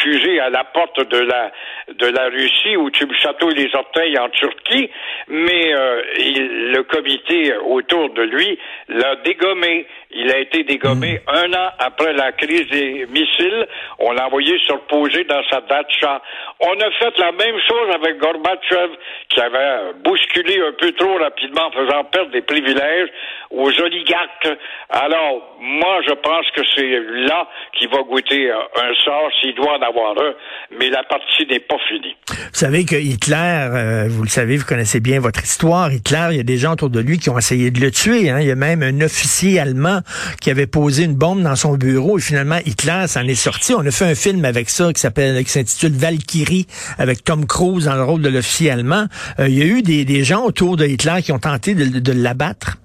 fusées 0.00 0.40
à 0.40 0.50
la 0.50 0.64
porte 0.64 1.00
de 1.08 2.06
la 2.06 2.28
Russie 2.28 2.76
où 2.76 2.90
tu 2.90 3.06
me 3.06 3.14
chatouilles 3.14 3.54
les 3.54 3.74
orteils 3.74 4.18
en 4.18 4.28
Turquie, 4.30 4.90
mais 5.28 5.74
euh, 5.74 6.02
il, 6.18 6.72
le 6.72 6.82
comité 6.84 7.54
autour 7.56 8.10
de 8.10 8.22
lui 8.22 8.58
l'a 8.88 9.16
dégommé. 9.16 9.86
Il 10.12 10.30
a 10.32 10.38
été 10.38 10.64
dégommé 10.64 11.20
Hmm. 11.26 11.36
un 11.36 11.52
an 11.54 11.70
après 11.78 12.12
la 12.12 12.32
crise 12.32 12.68
des 12.70 13.06
missiles. 13.10 13.66
On 13.98 14.12
l'a 14.12 14.26
envoyé 14.26 14.58
se 14.66 14.72
reposer 14.72 15.24
dans 15.24 15.42
sa 15.50 15.60
datcha. 15.60 16.20
On 16.60 16.72
a 16.72 16.90
fait 16.98 17.16
la 17.18 17.32
même 17.32 17.56
chose 17.68 17.94
avec 17.94 18.18
Gorbatchev, 18.18 18.90
qui 19.28 19.40
avait 19.40 19.92
bousculé 20.04 20.60
un 20.60 20.72
peu 20.78 20.92
trop 20.92 21.16
rapidement 21.18 21.66
en 21.68 21.70
faisant 21.72 22.04
perdre 22.04 22.32
des 22.32 22.42
privilèges 22.42 23.08
aux 23.50 23.70
oligarques. 23.80 24.48
Alors, 24.90 25.56
moi, 25.60 26.00
je 26.06 26.14
pense 26.14 26.46
que 26.56 26.62
c'est 26.74 26.98
là 27.28 27.48
qu'il 27.78 27.88
va 27.88 28.02
goûter 28.02 28.50
un 28.50 28.94
sort, 29.04 29.30
s'il 29.40 29.54
doit 29.54 29.78
en 29.78 29.82
avoir 29.82 30.12
un, 30.18 30.34
mais 30.76 30.90
la 30.90 31.02
partie 31.04 31.46
n'est 31.48 31.60
pas 31.60 31.78
finie. 31.88 32.16
Vous 32.28 32.34
savez 32.58 32.84
que 32.84 32.96
Hitler, 32.96 33.36
euh, 33.36 34.06
vous 34.08 34.22
le 34.22 34.28
savez, 34.28 34.56
vous 34.56 34.66
connaissez 34.66 35.00
bien 35.00 35.20
votre 35.20 35.42
histoire. 35.42 35.92
Hitler, 35.92 36.28
il 36.32 36.36
y 36.36 36.40
a 36.40 36.44
des 36.44 36.56
gens 36.58 36.72
autour 36.72 36.90
de 36.90 37.00
lui 37.00 37.18
qui 37.18 37.30
ont 37.30 37.38
essayé 37.38 37.70
de 37.70 37.80
le 37.80 37.90
tuer. 37.90 38.30
Hein. 38.30 38.38
Il 38.40 38.48
y 38.48 38.50
a 38.50 38.56
même 38.56 38.82
un 38.82 39.00
officier 39.00 39.60
allemand 39.60 39.99
qui 40.40 40.50
avait 40.50 40.66
posé 40.66 41.04
une 41.04 41.14
bombe 41.14 41.42
dans 41.42 41.56
son 41.56 41.76
bureau 41.76 42.18
et 42.18 42.20
finalement 42.20 42.58
Hitler 42.64 43.04
s'en 43.06 43.22
est 43.22 43.34
sorti. 43.34 43.74
On 43.74 43.86
a 43.86 43.90
fait 43.90 44.06
un 44.06 44.14
film 44.14 44.44
avec 44.44 44.70
ça 44.70 44.92
qui 44.92 45.00
s'appelle, 45.00 45.42
qui 45.44 45.50
s'intitule 45.50 45.92
Valkyrie 45.92 46.66
avec 46.98 47.24
Tom 47.24 47.46
Cruise 47.46 47.84
dans 47.84 47.96
le 47.96 48.04
rôle 48.04 48.22
de 48.22 48.28
l'officier 48.28 48.70
allemand. 48.70 49.06
Euh, 49.38 49.48
il 49.48 49.58
y 49.58 49.62
a 49.62 49.66
eu 49.66 49.82
des, 49.82 50.04
des, 50.04 50.24
gens 50.24 50.44
autour 50.44 50.76
de 50.76 50.86
Hitler 50.86 51.22
qui 51.22 51.32
ont 51.32 51.38
tenté 51.38 51.74
de, 51.74 51.98
de 51.98 52.12
l'abattre. 52.12 52.79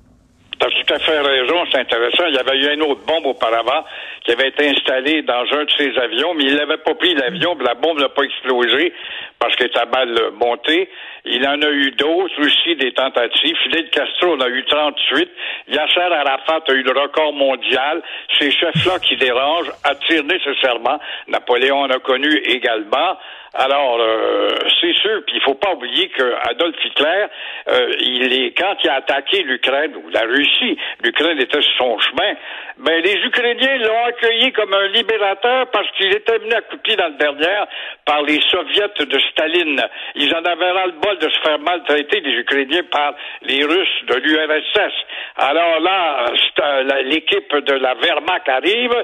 Tout 0.86 0.94
à 0.94 1.00
fait 1.00 1.20
raison, 1.20 1.66
c'est 1.72 1.80
intéressant. 1.80 2.26
Il 2.28 2.36
y 2.36 2.38
avait 2.38 2.58
eu 2.58 2.74
une 2.74 2.84
autre 2.84 3.02
bombe 3.08 3.26
auparavant 3.26 3.86
qui 4.24 4.32
avait 4.32 4.50
été 4.50 4.70
installée 4.70 5.24
dans 5.24 5.44
un 5.52 5.64
de 5.64 5.72
ses 5.78 5.98
avions, 5.98 6.34
mais 6.36 6.44
il 6.44 6.56
n'avait 6.56 6.78
pas 6.78 6.94
pris 6.94 7.16
l'avion, 7.16 7.58
la 7.60 7.74
bombe 7.74 8.00
n'a 8.00 8.10
pas 8.10 8.24
explosé 8.24 8.94
parce 9.40 9.56
qu'elle 9.56 9.68
était 9.68 9.86
mal 9.86 10.16
montée. 10.34 10.90
Il 11.26 11.48
en 11.48 11.60
a 11.62 11.70
eu 11.70 11.92
d'autres 11.92 12.40
aussi, 12.40 12.76
des 12.76 12.94
tentatives. 12.94 13.56
Fidel 13.64 13.90
Castro 13.90 14.36
en 14.36 14.42
a 14.42 14.48
eu 14.48 14.64
38. 14.66 15.30
Yasser 15.70 16.00
Arafat 16.02 16.64
a 16.68 16.74
eu 16.74 16.84
le 16.84 16.92
record 16.92 17.34
mondial. 17.34 18.04
Ces 18.40 18.52
chefs-là 18.52 19.00
qui 19.00 19.18
dérangent 19.18 19.72
attirent 19.84 20.24
nécessairement. 20.24 21.00
Napoléon 21.28 21.80
en 21.80 21.90
a 21.90 22.00
connu 22.00 22.32
également. 22.46 23.18
Alors, 23.58 23.98
euh, 24.02 24.50
c'est 24.82 24.94
sûr, 24.96 25.22
puis 25.26 25.38
il 25.38 25.42
faut 25.42 25.56
pas 25.56 25.72
oublier 25.72 26.10
que 26.10 26.36
Adolf 26.50 26.76
Hitler, 26.84 27.26
euh, 27.70 27.92
il 28.02 28.34
est 28.34 28.52
quand 28.52 28.76
il 28.84 28.90
a 28.90 28.96
attaqué 28.96 29.44
l'Ukraine 29.44 29.96
ou 29.96 30.10
la 30.10 30.24
Russie, 30.24 30.78
l'Ukraine 31.02 31.40
était 31.40 31.62
sur 31.62 31.78
son 31.78 31.98
chemin. 32.00 32.34
Ben 32.78 33.02
les 33.02 33.16
Ukrainiens 33.26 33.78
l'ont 33.78 34.04
accueilli 34.08 34.52
comme 34.52 34.74
un 34.74 34.88
libérateur 34.90 35.68
parce 35.72 35.90
qu'il 35.92 36.14
était 36.14 36.38
venu 36.38 36.54
à 36.54 36.62
coup 36.64 36.76
de 36.76 36.82
pied 36.82 36.98
dans 36.98 37.08
le 37.08 37.14
derrière 37.14 37.68
par 38.06 38.22
les 38.24 38.42
soviets 38.52 38.90
de 39.00 39.20
Staline. 39.32 39.82
Ils 40.16 40.36
en 40.36 40.44
avaient 40.44 40.72
ras 40.72 40.88
le 40.88 41.00
bol 41.00 41.18
de 41.20 41.30
se 41.30 41.40
faire 41.40 41.60
maltraiter 41.60 42.20
les 42.20 42.34
Ukrainiens 42.40 42.84
par 42.92 43.16
les 43.44 43.64
Russes 43.64 44.06
de 44.10 44.16
l'URSS. 44.16 44.94
Alors 45.38 45.80
là, 45.80 46.26
l'équipe 47.04 47.56
de 47.56 47.74
la 47.74 47.94
Wehrmacht 47.96 48.50
arrive, 48.50 48.96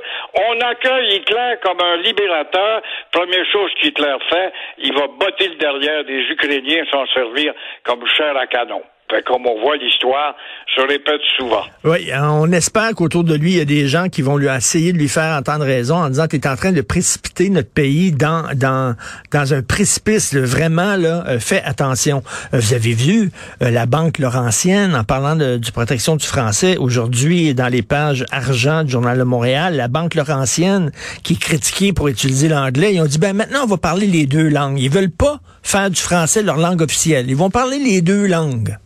on 0.50 0.60
accueille 0.60 1.16
Hitler 1.16 1.56
comme 1.64 1.80
un 1.82 1.98
libérateur. 1.98 2.82
Première 3.14 3.46
chose 3.46 3.72
qu'Hitler 3.80 4.18
fait, 4.30 4.41
il 4.78 4.94
va 4.94 5.08
botter 5.08 5.50
le 5.50 5.56
derrière 5.56 6.04
des 6.06 6.22
Ukrainiens 6.32 6.86
sans 6.92 7.06
servir 7.08 7.54
comme 7.84 8.06
chair 8.08 8.36
à 8.38 8.48
canon. 8.48 8.82
Fait 9.12 9.24
comme 9.26 9.46
on 9.46 9.60
voit 9.60 9.76
l'histoire 9.76 10.36
se 10.74 10.82
répète 10.82 11.20
souvent. 11.38 11.64
Oui, 11.84 12.10
on 12.14 12.50
espère 12.54 12.96
qu'autour 12.96 13.26
de 13.26 13.36
lui, 13.36 13.52
il 13.52 13.58
y 13.58 13.62
a 13.62 13.66
des 13.66 13.88
gens 13.88 14.08
qui 14.08 14.22
vont 14.22 14.38
lui 14.38 14.48
essayer 14.48 14.94
de 14.94 14.98
lui 14.98 15.10
faire 15.10 15.38
entendre 15.38 15.66
raison 15.66 15.98
en 15.98 16.08
disant 16.08 16.28
tu 16.30 16.38
es 16.38 16.48
en 16.48 16.56
train 16.56 16.72
de 16.72 16.80
précipiter 16.80 17.50
notre 17.50 17.70
pays 17.70 18.14
dans 18.14 18.46
dans 18.56 18.96
dans 19.34 19.54
un 19.54 19.64
précipice. 19.64 20.32
Là, 20.32 20.46
vraiment, 20.46 20.96
là, 20.96 21.26
euh, 21.28 21.40
fais 21.40 21.62
attention. 21.64 22.24
Euh, 22.54 22.60
vous 22.60 22.74
avez 22.74 22.94
vu 22.94 23.32
euh, 23.62 23.70
la 23.70 23.86
banque 23.86 24.18
Laurentienne, 24.18 24.96
en 24.96 25.04
parlant 25.04 25.36
de, 25.36 25.58
du 25.58 25.74
protection 25.74 26.16
du 26.16 26.26
français, 26.26 26.78
aujourd'hui, 26.78 27.54
dans 27.54 27.68
les 27.68 27.82
pages 27.82 28.26
argent 28.32 28.84
du 28.86 28.92
Journal 28.92 29.18
de 29.18 29.24
Montréal, 29.24 29.76
la 29.76 29.90
banque 29.90 30.16
Laurentienne 30.16 30.92
qui 31.24 31.34
est 31.34 31.42
critiquée 31.42 31.92
pour 31.92 32.08
utiliser 32.08 32.48
l'anglais, 32.48 32.94
ils 32.94 33.02
ont 33.02 33.06
dit 33.06 33.20
ben 33.20 33.36
maintenant 33.36 33.64
on 33.64 33.68
va 33.68 33.78
parler 33.78 34.08
les 34.08 34.26
deux 34.26 34.48
langues. 34.48 34.80
Ils 34.80 34.90
veulent 34.90 35.12
pas 35.12 35.40
faire 35.64 35.90
du 35.90 36.00
français 36.00 36.44
leur 36.44 36.58
langue 36.58 36.82
officielle. 36.82 37.30
Ils 37.30 37.36
vont 37.36 37.50
parler 37.50 37.78
les 37.78 38.02
deux 38.02 38.26
langues. 38.26 38.78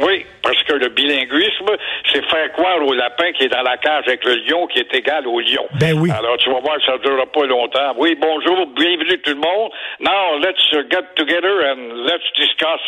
Oui, 0.00 0.24
parce 0.42 0.62
que 0.62 0.74
le 0.74 0.88
bilinguisme, 1.08 1.66
c'est 2.12 2.24
faire 2.26 2.52
croire 2.52 2.82
au 2.86 2.92
lapin 2.92 3.32
qui 3.32 3.44
est 3.44 3.48
dans 3.48 3.62
la 3.62 3.76
cage 3.78 4.04
avec 4.06 4.24
le 4.24 4.34
lion 4.46 4.66
qui 4.66 4.78
est 4.78 4.94
égal 4.94 5.26
au 5.26 5.40
lion. 5.40 5.66
Ben 5.80 5.98
oui. 5.98 6.10
Alors, 6.16 6.36
tu 6.38 6.50
vas 6.50 6.60
voir 6.60 6.76
que 6.76 6.84
ça 6.84 6.92
ne 6.92 6.98
durera 6.98 7.26
pas 7.26 7.46
longtemps. 7.46 7.94
Oui, 7.96 8.16
bonjour, 8.20 8.66
bienvenue 8.66 9.18
tout 9.20 9.30
le 9.30 9.36
monde. 9.36 9.70
Now, 10.00 10.38
let's 10.40 10.62
get 10.90 11.04
together 11.16 11.64
and 11.70 12.04
let's 12.04 12.24
discuss 12.36 12.80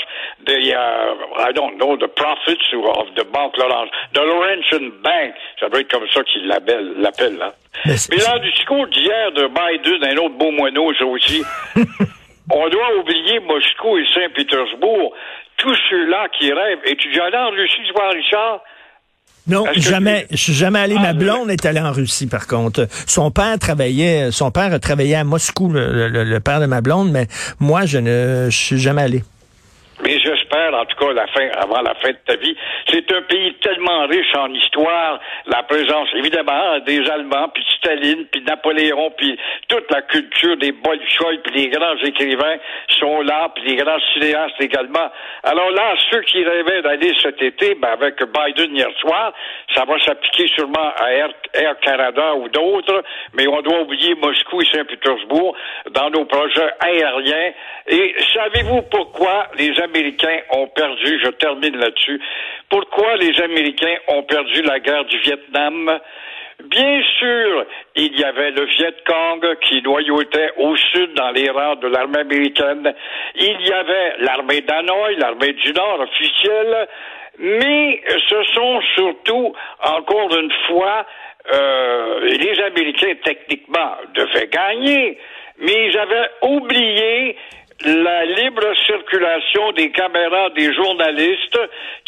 the, 0.47 0.73
uh, 0.75 1.49
I 1.49 1.53
don't 1.53 1.77
know, 1.79 1.97
the 1.97 2.09
profits 2.09 2.59
of 2.75 3.07
the 3.17 3.25
Banque 3.33 3.55
the 3.57 4.21
Laurentian 4.21 4.91
Bank. 5.03 5.35
Ça 5.59 5.69
doit 5.69 5.81
être 5.81 5.91
comme 5.91 6.09
ça 6.13 6.23
qu'ils 6.25 6.47
l'appellent, 6.47 6.95
l'appellent, 6.99 7.39
là. 7.39 7.53
Mais 7.87 7.97
c'est- 7.97 8.13
Mais 8.15 8.23
là, 8.23 8.39
du 8.39 8.51
discours 8.53 8.87
d'hier 8.89 9.33
de 9.33 9.47
Biden, 9.49 10.05
un 10.05 10.17
autre 10.23 10.35
beau 10.35 10.51
moineau, 10.51 10.93
ça 10.95 11.05
aussi. 11.05 11.43
On 12.53 12.69
doit 12.69 12.97
oublier 12.99 13.39
Moscou 13.41 13.97
et 13.99 14.05
Saint-Pétersbourg. 14.13 15.15
Tous 15.61 15.77
ceux-là 15.91 16.27
qui 16.39 16.53
rêvent. 16.53 16.79
Et 16.87 16.97
tu 16.97 17.15
es 17.15 17.21
allé 17.21 17.37
en 17.37 17.51
Russie, 17.51 17.81
tu 17.87 17.93
vois, 17.93 18.11
Richard? 18.11 18.61
Non, 19.47 19.65
jamais. 19.77 20.27
Je 20.31 20.37
suis 20.37 20.53
jamais 20.53 20.79
allé. 20.81 20.95
Ah, 20.99 21.03
Ma 21.03 21.13
je- 21.13 21.17
blonde 21.19 21.51
est 21.51 21.65
allée 21.67 21.81
en 21.81 21.93
Russie, 21.93 22.27
par 22.27 22.47
contre. 22.47 22.87
Son 23.07 23.31
père 23.31 23.59
travaillait, 23.59 24.31
son 24.31 24.51
père 24.51 24.79
travaillait 24.81 25.17
à 25.17 25.25
Moscou, 25.25 25.71
le, 25.71 26.09
le- 26.09 26.25
le 26.25 26.41
père 26.41 26.61
de 26.61 26.67
ma 26.67 26.81
blonde, 26.81 27.11
mais 27.11 27.27
moi, 27.59 27.85
je 27.87 27.99
ne 27.99 28.47
je 28.51 28.57
suis 28.57 28.79
jamais 28.79 29.03
allé. 29.03 29.23
Mais 30.05 30.19
en 30.53 30.85
tout 30.85 30.97
cas, 30.97 31.13
la 31.13 31.27
fin, 31.29 31.49
avant 31.57 31.81
la 31.83 31.95
fin 31.95 32.11
de 32.11 32.19
ta 32.27 32.37
vie. 32.37 32.57
C'est 32.89 33.11
un 33.13 33.23
pays 33.23 33.55
tellement 33.63 34.07
riche 34.07 34.35
en 34.35 34.53
histoire, 34.53 35.21
la 35.47 35.63
présence, 35.63 36.09
évidemment, 36.17 36.79
des 36.81 37.09
Allemands, 37.09 37.49
puis 37.55 37.65
Staline, 37.79 38.27
puis 38.31 38.43
Napoléon, 38.43 39.13
puis 39.17 39.39
toute 39.69 39.91
la 39.91 40.03
culture 40.03 40.57
des 40.57 40.73
Bolchoï, 40.73 41.39
puis 41.45 41.55
les 41.55 41.69
grands 41.69 41.97
écrivains 42.03 42.57
sont 42.99 43.23
là, 43.23 43.51
puis 43.55 43.65
les 43.65 43.77
grands 43.77 44.01
cinéastes 44.13 44.61
également. 44.61 45.11
Alors 45.45 45.71
là, 45.71 45.95
ceux 46.11 46.23
qui 46.23 46.45
rêvaient 46.45 46.83
d'aller 46.83 47.13
cet 47.23 47.41
été, 47.41 47.75
ben, 47.75 47.91
avec 47.91 48.17
Biden 48.23 48.77
hier 48.77 48.91
soir, 49.01 49.33
ça 49.75 49.85
va 49.85 49.99
s'appliquer 50.01 50.49
sûrement 50.49 50.93
à 51.01 51.13
Air, 51.13 51.29
Air 51.55 51.79
Canada 51.81 52.35
ou 52.35 52.49
d'autres, 52.49 53.03
mais 53.35 53.47
on 53.47 53.63
doit 53.63 53.81
oublier 53.81 54.15
Moscou 54.17 54.63
et 54.63 54.67
Saint-Pétersbourg 54.67 55.57
dans 55.93 56.11
nos 56.11 56.25
projets 56.25 56.71
aériens. 56.81 57.53
Et 57.87 58.15
savez-vous 58.35 58.83
pourquoi 58.83 59.47
les 59.59 59.79
Américains 59.81 60.40
ont 60.53 60.69
perdu, 60.69 61.21
je 61.23 61.31
termine 61.31 61.77
là-dessus, 61.77 62.21
pourquoi 62.69 63.17
les 63.17 63.41
Américains 63.41 63.97
ont 64.09 64.23
perdu 64.23 64.63
la 64.63 64.81
guerre 64.81 65.05
du 65.05 65.19
Vietnam? 65.19 66.01
Bien 66.65 67.03
sûr, 67.19 67.65
il 67.97 68.19
y 68.19 68.25
avait 68.25 68.51
le 68.51 68.65
Viet 68.67 68.95
Cong 69.07 69.57
qui 69.63 69.83
noyautait 69.83 70.51
au 70.59 70.77
sud 70.77 71.15
dans 71.15 71.31
les 71.31 71.49
rangs 71.51 71.77
de 71.77 71.89
l'armée 71.89 72.21
américaine. 72.21 72.93
Il 73.35 73.67
y 73.67 73.73
avait 73.73 74.17
l'armée 74.19 74.61
d'Hanoï, 74.61 75.17
l'armée 75.17 75.55
du 75.55 75.73
Nord 75.73 76.01
officielle. 76.01 76.89
Mais 77.39 78.03
ce 78.29 78.43
sont 78.53 78.81
surtout, 78.95 79.55
encore 79.83 80.37
une 80.37 80.53
fois, 80.69 81.07
euh, 81.53 82.21
les 82.29 82.61
Américains 82.61 83.15
techniquement 83.25 83.97
devaient 84.15 84.49
gagner, 84.49 85.19
mais 85.59 85.87
ils 85.87 85.99
avaient 85.99 86.31
oublié 86.43 87.37
la 87.85 88.25
libre 88.25 88.75
circulation 88.87 89.73
des 89.73 89.91
caméras 89.91 90.51
des 90.51 90.73
journalistes 90.75 91.59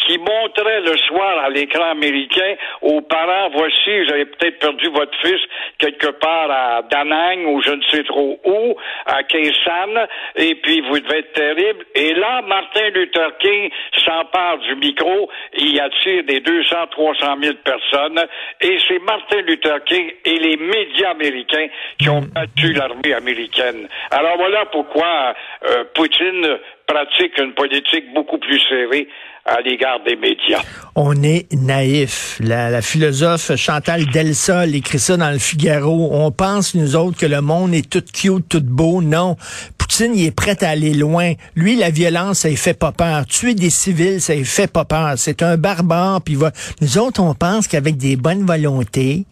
qui 0.05 0.17
montraient 0.17 0.81
le 0.81 0.97
soir 0.97 1.39
à 1.45 1.49
l'écran 1.49 1.91
américain 1.91 2.55
aux 2.81 3.01
parents, 3.01 3.49
voici, 3.53 4.03
vous 4.03 4.11
avez 4.11 4.25
peut-être 4.25 4.59
perdu 4.59 4.89
votre 4.89 5.17
fils 5.21 5.41
quelque 5.79 6.11
part 6.19 6.51
à 6.51 6.81
Da 6.83 7.03
Nang 7.03 7.45
ou 7.47 7.61
je 7.61 7.71
ne 7.71 7.81
sais 7.83 8.03
trop 8.03 8.39
où, 8.43 8.75
à 9.05 9.23
Kaysan, 9.23 10.07
et 10.35 10.55
puis 10.55 10.81
vous 10.81 10.99
devez 10.99 11.19
être 11.19 11.33
terrible. 11.33 11.85
Et 11.95 12.13
là, 12.13 12.41
Martin 12.41 12.89
Luther 12.89 13.37
King 13.39 13.69
s'empare 14.05 14.59
du 14.59 14.75
micro, 14.75 15.29
il 15.57 15.79
attire 15.79 16.23
des 16.25 16.39
200, 16.41 16.75
300 16.91 17.35
000 17.41 17.55
personnes, 17.63 18.25
et 18.61 18.77
c'est 18.87 18.99
Martin 18.99 19.41
Luther 19.41 19.83
King 19.85 20.11
et 20.25 20.37
les 20.37 20.57
médias 20.57 21.11
américains 21.11 21.67
qui 21.97 22.09
ont 22.09 22.21
battu 22.21 22.73
l'armée 22.73 23.13
américaine. 23.13 23.87
Alors 24.11 24.37
voilà 24.37 24.65
pourquoi 24.65 25.33
euh, 25.65 25.83
Poutine 25.95 26.57
pratique 26.87 27.37
une 27.37 27.53
politique 27.53 28.13
beaucoup 28.13 28.37
plus 28.37 28.59
serrée 28.69 29.07
à 29.45 29.59
l'égard 29.61 29.99
des 30.05 30.15
médias. 30.15 30.61
On 30.95 31.21
est 31.21 31.51
naïf. 31.53 32.39
La, 32.41 32.69
la 32.69 32.81
philosophe 32.81 33.55
Chantal 33.55 34.05
Delsol 34.05 34.73
écrit 34.73 34.99
ça 34.99 35.17
dans 35.17 35.31
le 35.31 35.37
Figaro. 35.39 36.09
On 36.13 36.31
pense, 36.31 36.75
nous 36.75 36.95
autres, 36.95 37.17
que 37.17 37.25
le 37.25 37.41
monde 37.41 37.73
est 37.73 37.89
tout 37.89 38.03
cute, 38.13 38.47
tout 38.47 38.63
beau. 38.63 39.01
Non. 39.01 39.35
Poutine, 39.77 40.13
il 40.15 40.27
est 40.27 40.35
prêt 40.35 40.63
à 40.63 40.69
aller 40.69 40.93
loin. 40.93 41.33
Lui, 41.55 41.75
la 41.75 41.89
violence, 41.89 42.39
ça 42.39 42.49
lui 42.49 42.55
fait 42.55 42.77
pas 42.77 42.93
peur. 42.93 43.25
Tuer 43.25 43.53
des 43.53 43.69
civils, 43.69 44.21
ça 44.21 44.33
lui 44.33 44.45
fait 44.45 44.71
pas 44.71 44.85
peur. 44.85 45.13
C'est 45.17 45.43
un 45.43 45.57
barbare, 45.57 46.21
puis 46.21 46.35
va... 46.35 46.51
Nous 46.79 46.97
autres, 46.97 47.21
on 47.21 47.33
pense 47.33 47.67
qu'avec 47.67 47.97
des 47.97 48.15
bonnes 48.15 48.45
volontés, 48.45 49.25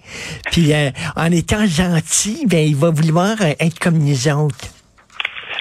puis 0.52 0.74
euh, 0.74 0.90
en 1.16 1.32
étant 1.32 1.66
gentil, 1.66 2.46
ben, 2.48 2.68
il 2.68 2.76
va 2.76 2.90
vouloir 2.90 3.38
être 3.42 3.80
comme 3.80 3.98
nous 3.98 4.28
autres. 4.28 4.81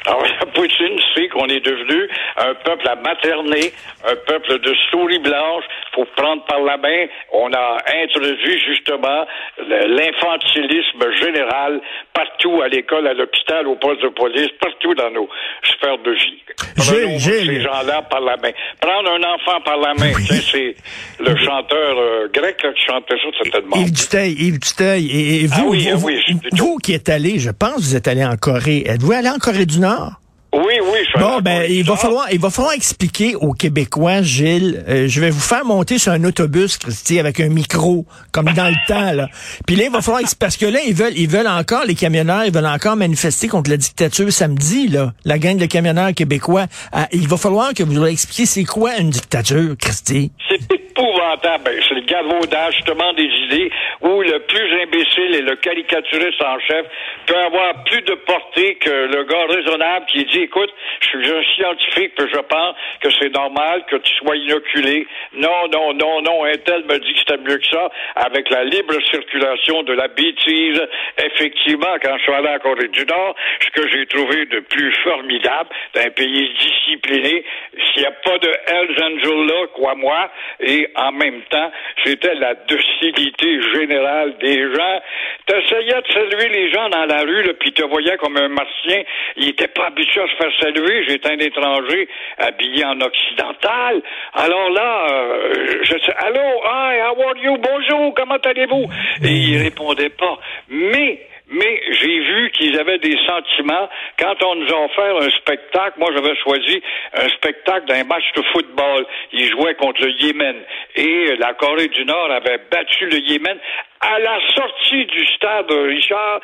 Alors, 0.07 0.25
Poutine 0.55 0.99
sait 1.15 1.29
qu'on 1.29 1.47
est 1.47 1.61
devenu 1.61 2.09
un 2.39 2.55
peuple 2.55 2.89
à 2.89 2.97
materner, 2.97 3.73
un 4.05 4.17
peuple 4.27 4.59
de 4.61 4.75
souris 4.91 5.19
blanches. 5.19 5.65
Faut 5.95 6.07
prendre 6.17 6.45
par 6.45 6.61
la 6.61 6.77
main. 6.77 7.07
On 7.33 7.53
a 7.53 7.77
introduit 8.05 8.59
justement 8.67 9.25
l'infantilisme 9.69 11.03
général 11.21 11.81
partout 12.13 12.61
à 12.63 12.69
l'école, 12.69 13.07
à 13.07 13.15
l'hôpital, 13.15 13.67
au 13.67 13.77
poste 13.77 14.03
de 14.03 14.09
police, 14.09 14.49
partout 14.61 14.95
dans 14.95 15.11
nos 15.11 15.29
sphères 15.65 15.99
de 15.99 16.13
vie. 16.13 16.43
Prenons 16.77 17.19
ces 17.19 17.61
gens-là 17.61 18.03
par 18.03 18.21
la 18.21 18.37
main. 18.37 18.51
Prendre 18.81 19.11
un 19.11 19.23
enfant 19.35 19.61
par 19.65 19.77
la 19.79 19.95
main. 19.95 20.13
C'est 20.51 20.75
le 21.19 21.37
chanteur 21.37 21.99
euh, 21.99 22.29
grec 22.33 22.63
là, 22.63 22.73
qui 22.73 22.85
chantait 22.85 23.17
ça, 23.17 23.29
certainement. 23.43 23.77
Yves 23.77 23.93
Duteil, 23.93 24.33
Yves 24.33 24.59
Duteil. 24.61 25.11
Et, 25.11 25.45
et 25.45 25.47
vous, 25.47 25.55
Ah 25.57 25.65
oui, 25.69 25.89
vous, 25.93 25.99
ah 25.99 26.07
oui, 26.07 26.23
vous- 26.53 26.57
vous 26.57 26.77
qui 26.79 26.95
êtes 26.95 27.09
allé, 27.09 27.39
je 27.39 27.51
pense 27.51 27.77
que 27.77 27.81
vous 27.81 27.97
êtes 27.97 28.09
allé 28.09 28.25
en 28.25 28.37
Corée. 28.37 28.85
Êtes-vous 28.87 29.13
allé 29.13 29.29
en 29.29 29.39
Corée 29.39 29.67
du 29.67 29.81
Nord? 29.81 30.13
Oui, 30.53 30.63
oui, 30.65 30.67
je 30.73 30.77
suis 30.81 30.99
Bon, 31.19 31.41
ben, 31.41 31.63
en 31.63 31.65
il 31.65 31.85
va 31.85 31.97
falloir, 31.97 32.27
il 32.33 32.41
va 32.41 32.51
falloir 32.51 32.75
expliquer 32.75 33.35
aux 33.35 33.53
Québécois, 33.53 34.23
Gilles. 34.23 34.85
euh, 34.89 35.09
je 35.09 35.21
vais 35.21 35.31
vous 35.31 35.41
faire 35.41 35.65
monter 35.65 35.99
sur 35.99 36.13
un 36.13 36.23
autobus, 36.25 36.79
Christy, 36.79 37.19
avec 37.19 37.41
un 37.41 37.49
micro, 37.49 38.07
comme 38.33 38.47
dans 38.53 38.69
le 38.69 38.87
temps, 38.87 39.13
là. 39.13 39.29
Puis 39.67 39.77
là, 39.77 39.85
il 39.85 39.91
va 39.91 40.03
falloir, 40.03 40.23
parce 40.39 40.57
que 40.57 40.67
là, 40.67 40.79
ils 40.87 40.95
veulent, 40.95 41.17
ils 41.17 41.29
veulent 41.29 41.49
encore, 41.49 41.85
les 41.87 41.95
camionneurs, 41.95 42.45
ils 42.45 42.53
veulent 42.53 42.67
encore 42.67 42.97
manifester 42.97 43.49
contre 43.49 43.71
la 43.71 43.77
dictature 43.77 44.31
samedi, 44.33 44.89
là. 44.89 45.13
La 45.25 45.39
gang 45.39 45.57
de 45.57 45.67
camionneurs 45.67 46.15
québécois. 46.15 46.67
Il 47.13 47.29
va 47.29 47.37
falloir 47.37 47.75
que 47.75 47.83
vous 47.83 47.95
leur 47.95 48.07
expliquiez 48.07 48.47
c'est 48.47 48.65
quoi 48.65 48.97
une 48.99 49.11
dictature, 49.11 49.75
Christy. 49.81 50.31
C'est 50.49 50.61
épouvantable. 50.73 51.65
Ben, 51.65 51.75
C'est 51.89 51.95
le 51.95 52.03
gavaudage, 52.07 52.75
justement, 52.77 53.13
des 53.15 53.29
idées 53.47 53.71
où 54.03 54.21
le 54.23 54.39
plus 54.47 54.69
imbécile 54.83 55.35
et 55.35 55.43
le 55.43 55.57
caricaturiste 55.57 56.43
en 56.43 56.59
chef 56.61 56.87
peut 57.27 57.37
avoir 57.37 57.85
plus 57.85 58.03
de 58.03 58.15
portée 58.27 58.77
que 58.77 58.91
le 58.91 59.25
gars 59.25 59.47
raisonnable 59.49 60.07
qui 60.07 60.25
dit, 60.27 60.43
écoute, 60.43 60.71
je 61.01 61.07
suis 61.09 61.31
un 61.31 61.43
scientifique, 61.55 62.15
puis 62.17 62.27
je 62.33 62.41
pense 62.41 62.77
que 63.01 63.11
c'est 63.19 63.31
normal 63.31 63.85
que 63.89 63.97
tu 63.97 64.13
sois 64.17 64.37
inoculé. 64.37 65.07
Non, 65.35 65.69
non, 65.73 65.95
non, 65.95 66.23
non, 66.23 66.45
un 66.45 66.57
tel 66.59 66.85
me 66.85 66.99
dit 66.99 67.15
que 67.15 67.19
c'était 67.21 67.39
mieux 67.39 67.59
que 67.59 67.67
ça, 67.67 67.91
avec 68.17 68.51
la 68.51 68.65
libre 68.65 68.95
circulation 69.11 69.83
de 69.83 69.95
la 69.95 70.09
bêtise. 70.09 70.81
Effectivement, 71.19 71.97
quand 72.03 72.17
je 72.19 72.23
suis 72.23 72.33
allé 72.33 72.49
en 72.49 72.59
Corée 72.59 72.89
du 72.89 73.05
Nord, 73.07 73.35
ce 73.61 73.71
que 73.71 73.89
j'ai 73.89 74.07
trouvé 74.07 74.47
de 74.47 74.61
plus 74.61 74.93
formidable 75.03 75.71
d'un 75.95 76.11
pays 76.11 76.53
discipliné, 76.59 77.45
s'il 77.73 78.03
n'y 78.03 78.07
a 78.07 78.13
pas 78.13 78.39
de 78.39 78.49
Hells 78.67 79.03
Angels 79.03 79.47
là, 79.47 79.67
crois-moi, 79.73 80.31
et 80.61 80.89
en 80.97 81.13
même 81.13 81.41
temps, 81.51 81.71
c'était 82.05 82.35
la 82.35 82.55
docilité 82.55 83.61
générale 83.75 84.37
des 84.39 84.63
gens. 84.75 85.01
T'essayais 85.47 86.01
de 86.03 86.13
saluer 86.13 86.49
les 86.49 86.71
gens 86.73 86.89
dans 86.89 87.07
la 87.07 87.23
rue, 87.23 87.55
puis 87.61 87.73
te 87.73 87.83
voyais 87.85 88.17
comme 88.19 88.37
un 88.37 88.49
martien. 88.49 89.03
Il 89.37 89.49
était 89.49 89.69
pas 89.69 89.87
habitué 89.87 90.21
à 90.21 90.27
se 90.27 90.37
faire 90.37 90.53
saluer. 90.61 90.90
J'étais 91.09 91.31
un 91.31 91.39
étranger 91.39 92.09
habillé 92.39 92.85
en 92.85 93.01
occidental. 93.01 94.03
Alors 94.35 94.71
là, 94.71 95.07
euh, 95.11 95.79
je 95.83 95.99
sais, 95.99 96.15
allô, 96.19 96.41
hi, 96.65 97.01
how 97.01 97.23
are 97.23 97.37
you? 97.37 97.57
Bonjour, 97.59 98.15
comment 98.15 98.39
allez-vous? 98.45 98.87
Et 99.25 99.33
il 99.33 99.63
répondait 99.63 100.11
pas. 100.11 100.39
Mais 100.69 101.27
mais 101.53 101.81
j'ai 101.91 102.21
vu 102.21 102.51
qu'ils 102.53 102.79
avaient 102.79 102.99
des 102.99 103.17
sentiments. 103.27 103.89
Quand 104.19 104.41
on 104.45 104.55
nous 104.55 104.73
a 104.73 104.85
offert 104.85 105.17
un 105.17 105.31
spectacle, 105.31 105.99
moi 105.99 106.11
j'avais 106.15 106.37
choisi 106.37 106.81
un 107.13 107.29
spectacle 107.29 107.87
d'un 107.87 108.05
match 108.05 108.23
de 108.37 108.43
football. 108.53 109.05
Ils 109.33 109.51
jouaient 109.51 109.75
contre 109.75 110.01
le 110.03 110.13
Yémen. 110.13 110.57
Et 110.95 111.35
la 111.39 111.55
Corée 111.55 111.89
du 111.89 112.05
Nord 112.05 112.31
avait 112.31 112.61
battu 112.71 113.07
le 113.07 113.19
Yémen 113.19 113.59
À 114.03 114.19
la 114.19 114.39
sortie 114.55 115.05
du 115.05 115.27
stade, 115.37 115.71
Richard, 115.71 116.41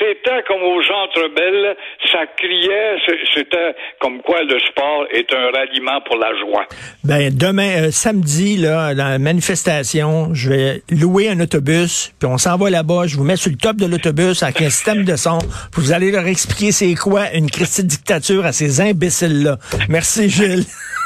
c'était 0.00 0.42
comme 0.48 0.62
au 0.62 0.82
Centre 0.82 1.28
Belle, 1.28 1.76
ça 2.10 2.26
criait, 2.36 2.96
c'était 3.34 3.76
comme 4.00 4.20
quoi 4.20 4.42
le 4.42 4.58
sport 4.58 5.06
est 5.12 5.32
un 5.32 5.50
ralliement 5.52 6.00
pour 6.00 6.16
la 6.16 6.36
joie. 6.40 6.66
Ben 7.04 7.30
demain, 7.32 7.84
euh, 7.84 7.90
samedi, 7.92 8.56
là, 8.56 8.96
dans 8.96 9.10
la 9.10 9.20
manifestation, 9.20 10.34
je 10.34 10.50
vais 10.50 10.82
louer 10.90 11.28
un 11.28 11.38
autobus, 11.38 12.12
puis 12.18 12.28
on 12.28 12.36
s'en 12.36 12.56
va 12.56 12.68
là-bas, 12.68 13.06
je 13.06 13.16
vous 13.16 13.24
mets 13.24 13.36
sur 13.36 13.52
le 13.52 13.58
top 13.58 13.76
de 13.76 13.86
l'autobus 13.86 14.42
avec 14.42 14.60
un 14.62 14.70
système 14.70 15.04
de 15.04 15.14
son, 15.14 15.38
puis 15.72 15.82
vous 15.82 15.92
allez 15.92 16.10
leur 16.10 16.26
expliquer 16.26 16.72
c'est 16.72 16.94
quoi 16.96 17.32
une 17.32 17.48
Christie 17.48 17.84
dictature 17.84 18.44
à 18.44 18.50
ces 18.50 18.80
imbéciles-là. 18.80 19.56
Merci 19.88 20.28
Gilles. 20.28 20.64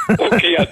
OK, 0.19 0.45
à 0.59 0.67